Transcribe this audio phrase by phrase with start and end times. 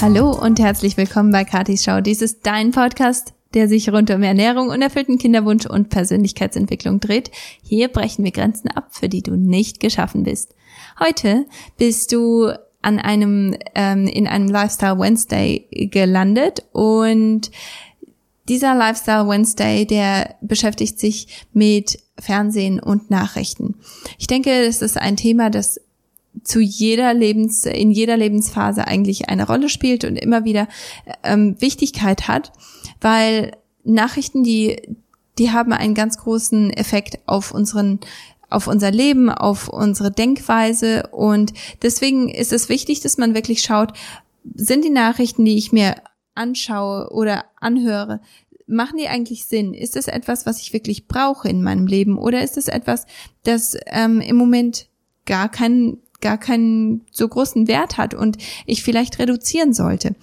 [0.00, 2.00] Hallo und herzlich willkommen bei Katis Show.
[2.00, 7.32] Dies ist dein Podcast, der sich rund um Ernährung, unerfüllten Kinderwunsch und Persönlichkeitsentwicklung dreht.
[7.64, 10.54] Hier brechen wir Grenzen ab, für die du nicht geschaffen bist.
[11.00, 11.46] Heute
[11.78, 17.50] bist du an einem ähm, in einem Lifestyle Wednesday gelandet und
[18.48, 23.74] dieser Lifestyle Wednesday, der beschäftigt sich mit Fernsehen und Nachrichten.
[24.16, 25.80] Ich denke, es ist ein Thema, das
[26.44, 30.68] zu jeder Lebens, in jeder Lebensphase eigentlich eine Rolle spielt und immer wieder
[31.22, 32.52] ähm, Wichtigkeit hat,
[33.00, 33.52] weil
[33.84, 34.82] Nachrichten, die,
[35.38, 38.00] die haben einen ganz großen Effekt auf unseren
[38.50, 43.92] auf unser Leben, auf unsere Denkweise und deswegen ist es wichtig, dass man wirklich schaut,
[44.54, 45.96] sind die Nachrichten, die ich mir
[46.34, 48.20] anschaue oder anhöre,
[48.66, 49.74] machen die eigentlich Sinn?
[49.74, 53.06] Ist es etwas, was ich wirklich brauche in meinem Leben oder ist es etwas,
[53.42, 54.88] das ähm, im Moment
[55.26, 60.14] gar keinen gar keinen so großen Wert hat und ich vielleicht reduzieren sollte.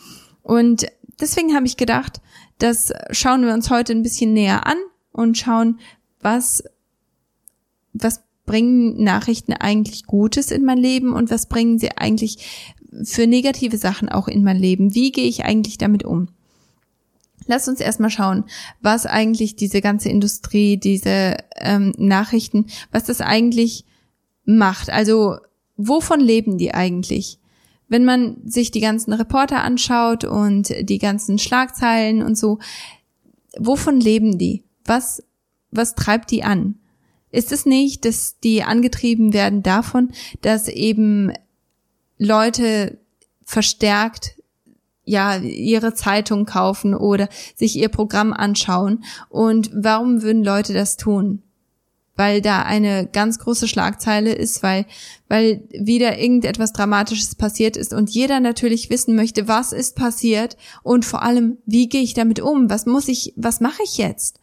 [0.43, 0.87] Und
[1.19, 2.21] deswegen habe ich gedacht,
[2.57, 4.77] das schauen wir uns heute ein bisschen näher an
[5.11, 5.79] und schauen,
[6.21, 6.63] was,
[7.93, 13.77] was bringen Nachrichten eigentlich Gutes in mein Leben und was bringen sie eigentlich für negative
[13.77, 14.93] Sachen auch in mein Leben?
[14.93, 16.29] Wie gehe ich eigentlich damit um?
[17.47, 18.45] Lass uns erstmal schauen,
[18.81, 23.85] was eigentlich diese ganze Industrie, diese ähm, Nachrichten, was das eigentlich
[24.45, 24.89] macht.
[24.89, 25.37] Also
[25.77, 27.39] wovon leben die eigentlich?
[27.87, 32.59] Wenn man sich die ganzen Reporter anschaut und die ganzen Schlagzeilen und so,
[33.57, 34.63] wovon leben die?
[34.85, 35.23] Was,
[35.71, 36.79] was treibt die an?
[37.31, 41.33] Ist es nicht, dass die angetrieben werden davon, dass eben
[42.17, 42.97] Leute
[43.43, 44.41] verstärkt
[45.03, 51.43] ja ihre Zeitung kaufen oder sich ihr Programm anschauen und warum würden Leute das tun?
[52.15, 54.85] Weil da eine ganz große Schlagzeile ist, weil,
[55.27, 61.05] weil wieder irgendetwas Dramatisches passiert ist und jeder natürlich wissen möchte, was ist passiert und
[61.05, 62.69] vor allem, wie gehe ich damit um?
[62.69, 64.39] Was muss ich, was mache ich jetzt?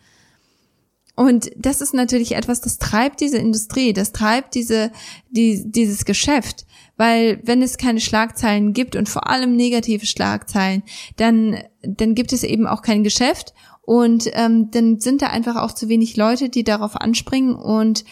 [1.14, 4.90] Und das ist natürlich etwas, das treibt diese Industrie, das treibt diese,
[5.30, 6.64] die, dieses Geschäft.
[6.96, 10.82] Weil wenn es keine Schlagzeilen gibt und vor allem negative Schlagzeilen,
[11.16, 15.72] dann, dann gibt es eben auch kein Geschäft und ähm, dann sind da einfach auch
[15.72, 17.54] zu wenig Leute, die darauf anspringen.
[17.54, 18.04] Und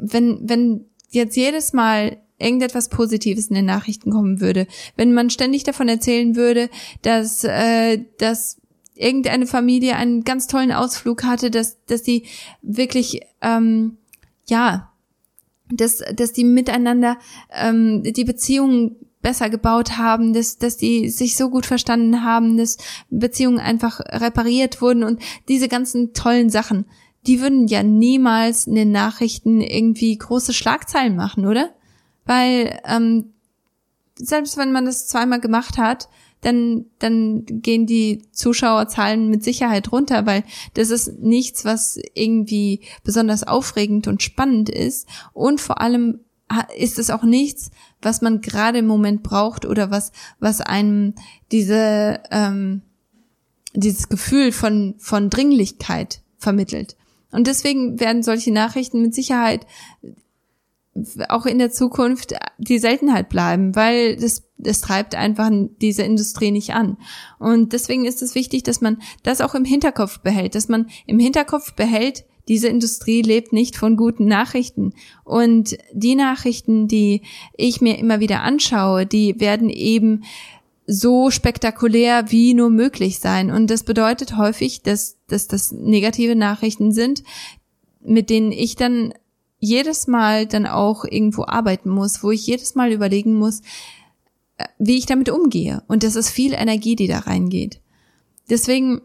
[0.00, 4.66] wenn, wenn jetzt jedes Mal irgendetwas Positives in den Nachrichten kommen würde,
[4.96, 6.68] wenn man ständig davon erzählen würde,
[7.00, 8.58] dass, äh, dass
[8.94, 12.24] irgendeine Familie einen ganz tollen Ausflug hatte, dass, dass die
[12.62, 13.96] wirklich, ähm,
[14.48, 14.92] ja,
[15.70, 17.18] dass, dass die miteinander
[17.52, 22.76] ähm, die Beziehungen besser gebaut haben, dass, dass die sich so gut verstanden haben, dass
[23.10, 26.84] Beziehungen einfach repariert wurden und diese ganzen tollen Sachen,
[27.26, 31.70] die würden ja niemals in den Nachrichten irgendwie große Schlagzeilen machen, oder?
[32.24, 33.32] Weil ähm,
[34.14, 36.08] selbst wenn man das zweimal gemacht hat,
[36.42, 40.44] dann, dann gehen die Zuschauerzahlen mit Sicherheit runter, weil
[40.74, 45.08] das ist nichts, was irgendwie besonders aufregend und spannend ist.
[45.32, 46.20] Und vor allem
[46.76, 47.70] ist es auch nichts,
[48.02, 51.14] was man gerade im Moment braucht oder was, was einem
[51.50, 52.82] diese, ähm,
[53.74, 56.96] dieses Gefühl von, von Dringlichkeit vermittelt.
[57.32, 59.66] Und deswegen werden solche Nachrichten mit Sicherheit
[61.28, 66.72] auch in der Zukunft die Seltenheit bleiben, weil das, das treibt einfach diese Industrie nicht
[66.72, 66.96] an.
[67.38, 71.18] Und deswegen ist es wichtig, dass man das auch im Hinterkopf behält, dass man im
[71.18, 74.92] Hinterkopf behält, diese Industrie lebt nicht von guten Nachrichten.
[75.24, 77.22] Und die Nachrichten, die
[77.56, 80.22] ich mir immer wieder anschaue, die werden eben
[80.86, 83.50] so spektakulär wie nur möglich sein.
[83.50, 87.24] Und das bedeutet häufig, dass, dass das negative Nachrichten sind,
[88.00, 89.12] mit denen ich dann
[89.58, 93.62] jedes Mal dann auch irgendwo arbeiten muss, wo ich jedes Mal überlegen muss,
[94.58, 95.82] äh, wie ich damit umgehe.
[95.88, 97.80] Und das ist viel Energie, die da reingeht.
[98.48, 99.00] Deswegen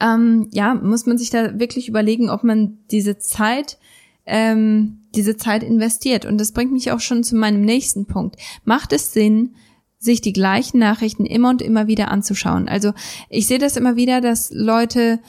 [0.00, 3.78] ähm, ja, muss man sich da wirklich überlegen, ob man diese Zeit,
[4.26, 6.24] ähm, diese Zeit investiert.
[6.24, 8.36] Und das bringt mich auch schon zu meinem nächsten Punkt.
[8.64, 9.54] Macht es Sinn,
[9.98, 12.68] sich die gleichen Nachrichten immer und immer wieder anzuschauen?
[12.68, 12.92] Also
[13.28, 15.20] ich sehe das immer wieder, dass Leute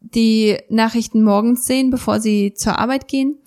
[0.00, 3.39] die Nachrichten morgens sehen, bevor sie zur Arbeit gehen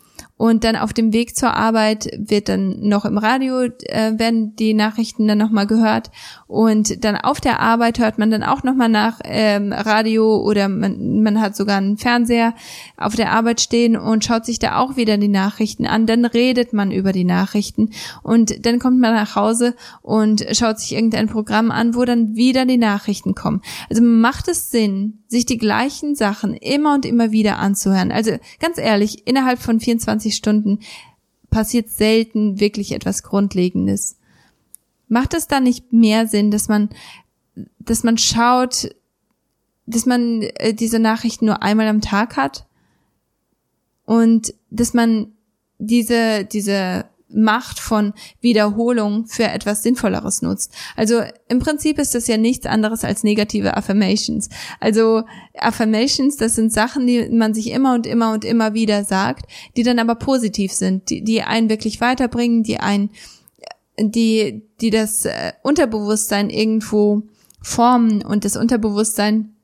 [0.43, 4.73] und dann auf dem Weg zur Arbeit wird dann noch im Radio, äh, werden die
[4.73, 6.11] Nachrichten dann nochmal gehört.
[6.47, 11.23] Und dann auf der Arbeit hört man dann auch nochmal nach ähm, Radio oder man,
[11.23, 12.55] man hat sogar einen Fernseher
[12.97, 16.07] auf der Arbeit stehen und schaut sich da auch wieder die Nachrichten an.
[16.07, 17.91] Dann redet man über die Nachrichten
[18.21, 22.65] und dann kommt man nach Hause und schaut sich irgendein Programm an, wo dann wieder
[22.65, 23.61] die Nachrichten kommen.
[23.89, 28.11] Also macht es Sinn, sich die gleichen Sachen immer und immer wieder anzuhören.
[28.11, 30.79] Also ganz ehrlich, innerhalb von 24 Stunden
[31.49, 34.17] passiert selten wirklich etwas Grundlegendes.
[35.07, 36.89] macht es da nicht mehr Sinn, dass man,
[37.79, 38.89] dass man schaut,
[39.85, 42.65] dass man äh, diese Nachrichten nur einmal am Tag hat
[44.05, 45.33] und dass man
[45.77, 50.73] diese, diese Macht von Wiederholung für etwas Sinnvolleres nutzt.
[50.95, 54.49] Also im Prinzip ist das ja nichts anderes als negative Affirmations.
[54.79, 55.23] Also
[55.57, 59.45] Affirmations, das sind Sachen, die man sich immer und immer und immer wieder sagt,
[59.75, 63.09] die dann aber positiv sind, die, die einen wirklich weiterbringen, die einen,
[63.99, 67.23] die, die das äh, Unterbewusstsein irgendwo
[67.61, 69.55] formen und das Unterbewusstsein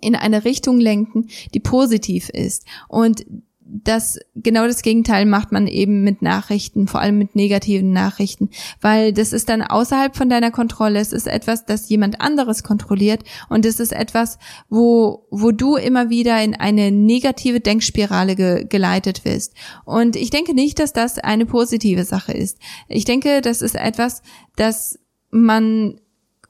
[0.00, 2.64] in eine Richtung lenken, die positiv ist.
[2.88, 3.26] Und
[3.66, 8.50] das genau das Gegenteil macht man eben mit Nachrichten, vor allem mit negativen Nachrichten,
[8.80, 11.00] weil das ist dann außerhalb von deiner Kontrolle.
[11.00, 14.38] Es ist etwas, das jemand anderes kontrolliert und es ist etwas,
[14.68, 19.54] wo wo du immer wieder in eine negative Denkspirale ge geleitet wirst.
[19.84, 22.58] Und ich denke nicht, dass das eine positive Sache ist.
[22.88, 24.22] Ich denke, das ist etwas,
[24.56, 24.98] das
[25.30, 26.00] man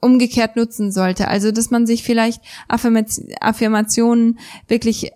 [0.01, 1.27] umgekehrt nutzen sollte.
[1.29, 5.11] Also, dass man sich vielleicht Affirmationen wirklich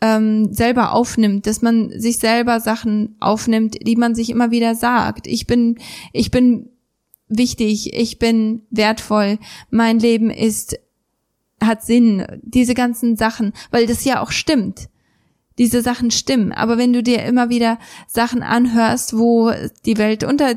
[0.00, 5.26] ähm, selber aufnimmt, dass man sich selber Sachen aufnimmt, die man sich immer wieder sagt.
[5.26, 5.78] Ich bin,
[6.12, 6.70] ich bin
[7.28, 9.38] wichtig, ich bin wertvoll,
[9.70, 10.78] mein Leben ist,
[11.60, 14.88] hat Sinn, diese ganzen Sachen, weil das ja auch stimmt.
[15.58, 16.52] Diese Sachen stimmen.
[16.52, 19.52] Aber wenn du dir immer wieder Sachen anhörst, wo
[19.84, 20.56] die Welt unter,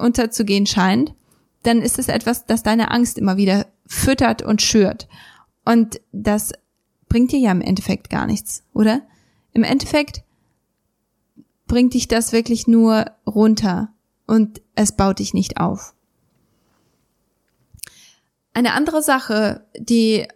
[0.00, 1.14] unterzugehen scheint,
[1.64, 5.06] dann ist es etwas, das deine Angst immer wieder füttert und schürt.
[5.66, 6.52] Und das
[7.08, 9.02] bringt dir ja im Endeffekt gar nichts, oder?
[9.52, 10.22] Im Endeffekt
[11.66, 13.92] bringt dich das wirklich nur runter
[14.26, 15.94] und es baut dich nicht auf.
[18.54, 20.26] Eine andere Sache, die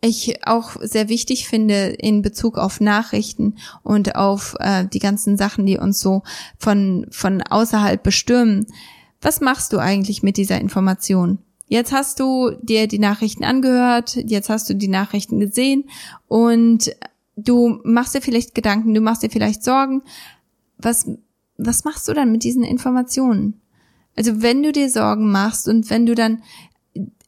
[0.00, 5.66] ich auch sehr wichtig finde in Bezug auf Nachrichten und auf äh, die ganzen Sachen,
[5.66, 6.22] die uns so
[6.58, 8.66] von, von außerhalb bestürmen.
[9.20, 11.38] Was machst du eigentlich mit dieser Information?
[11.68, 15.84] Jetzt hast du dir die Nachrichten angehört, jetzt hast du die Nachrichten gesehen
[16.28, 16.94] und
[17.36, 20.02] du machst dir vielleicht Gedanken, du machst dir vielleicht Sorgen.
[20.78, 21.10] Was,
[21.58, 23.60] was machst du dann mit diesen Informationen?
[24.16, 26.42] Also wenn du dir Sorgen machst und wenn du dann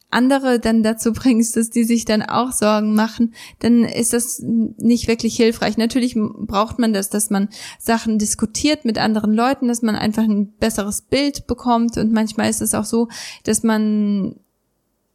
[0.09, 5.07] andere dann dazu bringst, dass die sich dann auch Sorgen machen, dann ist das nicht
[5.07, 5.77] wirklich hilfreich.
[5.77, 10.51] Natürlich braucht man das, dass man Sachen diskutiert mit anderen Leuten, dass man einfach ein
[10.53, 13.07] besseres Bild bekommt und manchmal ist es auch so,
[13.43, 14.35] dass man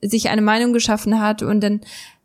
[0.01, 1.81] sich eine Meinung geschaffen hat und dann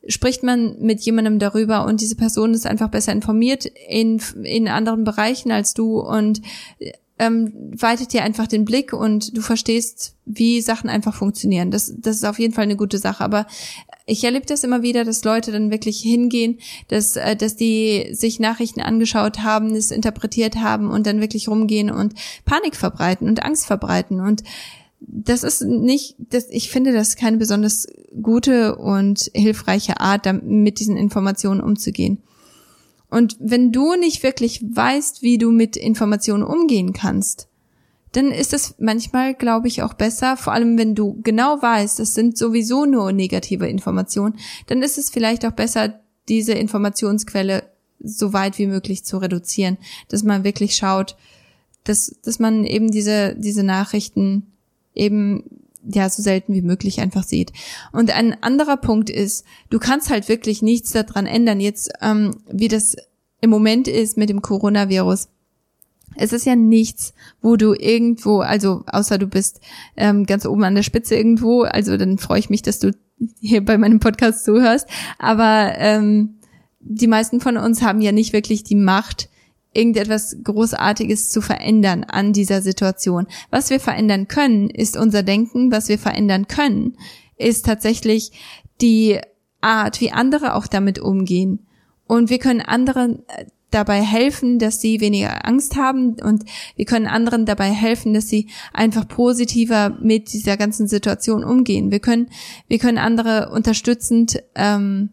[0.08, 5.04] spricht man mit jemandem darüber und diese Person ist einfach besser informiert in, in anderen
[5.04, 6.42] Bereichen als du und
[7.20, 11.70] ähm, weitet dir einfach den Blick und du verstehst, wie Sachen einfach funktionieren.
[11.70, 13.24] Das, das ist auf jeden Fall eine gute Sache.
[13.24, 13.46] Aber
[14.06, 18.40] ich erlebe das immer wieder, dass Leute dann wirklich hingehen, dass, äh, dass die sich
[18.40, 22.14] Nachrichten angeschaut haben, es interpretiert haben und dann wirklich rumgehen und
[22.46, 24.22] Panik verbreiten und Angst verbreiten.
[24.22, 24.44] Und
[25.02, 27.88] das ist nicht, das, ich finde das keine besonders
[28.22, 32.20] gute und hilfreiche Art, mit diesen Informationen umzugehen.
[33.10, 37.48] Und wenn du nicht wirklich weißt, wie du mit Informationen umgehen kannst,
[38.12, 42.14] dann ist es manchmal, glaube ich, auch besser, vor allem wenn du genau weißt, es
[42.14, 47.64] sind sowieso nur negative Informationen, dann ist es vielleicht auch besser, diese Informationsquelle
[48.02, 49.78] so weit wie möglich zu reduzieren,
[50.08, 51.16] dass man wirklich schaut,
[51.84, 54.48] dass, dass man eben diese, diese Nachrichten
[54.96, 55.44] eben
[55.84, 57.54] ja so selten wie möglich einfach sieht.
[57.92, 62.68] Und ein anderer Punkt ist, du kannst halt wirklich nichts daran ändern, jetzt ähm, wie
[62.68, 62.96] das
[63.42, 65.30] im Moment ist mit dem Coronavirus.
[66.16, 69.62] Es ist ja nichts, wo du irgendwo, also außer du bist
[69.96, 72.92] ähm, ganz oben an der Spitze irgendwo, also dann freue ich mich, dass du
[73.40, 74.88] hier bei meinem Podcast zuhörst.
[75.18, 76.40] Aber ähm,
[76.80, 79.30] die meisten von uns haben ja nicht wirklich die Macht,
[79.74, 83.28] irgendetwas Großartiges zu verändern an dieser Situation.
[83.52, 85.72] Was wir verändern können, ist unser Denken.
[85.72, 86.98] Was wir verändern können,
[87.38, 88.32] ist tatsächlich
[88.82, 89.20] die
[89.62, 91.68] Art, wie andere auch damit umgehen.
[92.08, 96.44] Und wir können anderen äh, dabei helfen, dass sie weniger Angst haben und
[96.76, 101.92] wir können anderen dabei helfen, dass sie einfach positiver mit dieser ganzen Situation umgehen.
[101.92, 102.30] Wir können,
[102.68, 105.10] wir können andere unterstützend, ähm,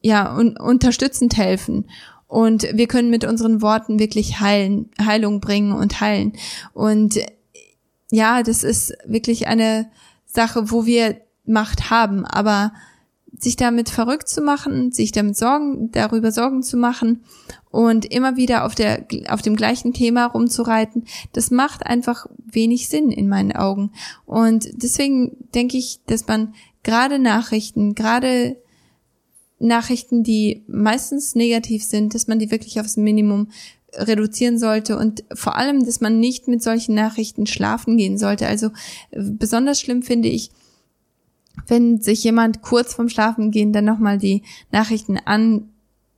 [0.00, 1.86] ja, un unterstützend helfen
[2.34, 6.32] und wir können mit unseren Worten wirklich heilen, Heilung bringen und heilen.
[6.72, 7.20] Und
[8.10, 9.88] ja, das ist wirklich eine
[10.26, 12.72] Sache, wo wir Macht haben, aber
[13.38, 17.22] sich damit verrückt zu machen, sich damit Sorgen, darüber Sorgen zu machen
[17.70, 23.12] und immer wieder auf der, auf dem gleichen Thema rumzureiten, das macht einfach wenig Sinn
[23.12, 23.92] in meinen Augen.
[24.26, 28.56] Und deswegen denke ich, dass man gerade Nachrichten, gerade
[29.58, 33.48] Nachrichten, die meistens negativ sind, dass man die wirklich aufs Minimum
[33.96, 38.46] reduzieren sollte und vor allem, dass man nicht mit solchen Nachrichten schlafen gehen sollte.
[38.46, 38.70] Also
[39.12, 40.50] besonders schlimm finde ich,
[41.68, 44.42] wenn sich jemand kurz vorm Schlafengehen dann nochmal die
[44.72, 45.68] Nachrichten an,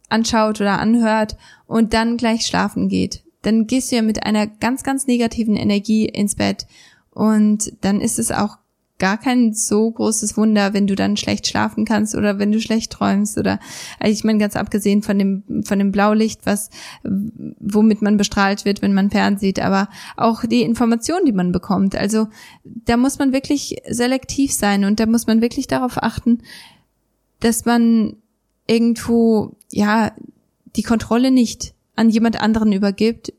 [0.09, 3.23] anschaut oder anhört und dann gleich schlafen geht.
[3.43, 6.67] Dann gehst du ja mit einer ganz, ganz negativen Energie ins Bett
[7.11, 8.59] und dann ist es auch
[8.99, 12.93] gar kein so großes Wunder, wenn du dann schlecht schlafen kannst oder wenn du schlecht
[12.93, 13.59] träumst oder
[14.01, 16.71] also ich meine ganz abgesehen von dem von dem Blaulicht, was
[17.03, 21.95] womit man bestrahlt wird, wenn man fernsieht, aber auch die Informationen, die man bekommt.
[21.95, 22.29] Also
[22.65, 26.39] da muss man wirklich selektiv sein und da muss man wirklich darauf achten,
[27.41, 28.17] dass man
[28.67, 30.13] irgendwo ja
[30.77, 33.33] die Kontrolle nicht an jemand anderen übergibt,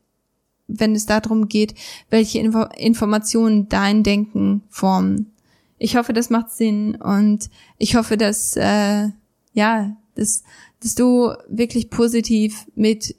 [0.68, 1.74] wenn es darum geht,
[2.10, 5.32] welche Info Informationen dein Denken formen.
[5.78, 9.08] Ich hoffe, das macht Sinn und ich hoffe, dass äh,
[9.52, 10.42] ja, dass,
[10.80, 13.16] dass du wirklich positiv mit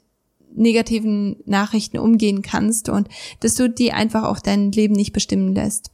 [0.54, 3.08] negativen Nachrichten umgehen kannst und
[3.40, 5.90] dass du die einfach auch dein Leben nicht bestimmen lässt.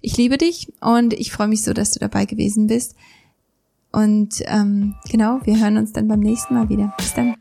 [0.00, 2.94] Ich liebe dich und ich freue mich so, dass du dabei gewesen bist.
[3.92, 6.92] Und ähm, genau, wir hören uns dann beim nächsten Mal wieder.
[6.98, 7.36] Bis dann.